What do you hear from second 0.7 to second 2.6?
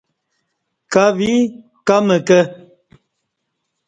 کہ وی کہ مکہ